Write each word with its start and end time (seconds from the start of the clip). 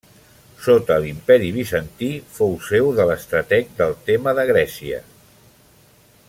Sota 0.67 0.95
l'imperi 1.03 1.51
Bizantí 1.57 2.09
fou 2.37 2.57
seu 2.69 2.89
de 3.01 3.07
l'estrateg 3.11 3.69
del 3.83 3.95
tema 4.09 4.35
de 4.41 4.47
Grècia. 4.55 5.05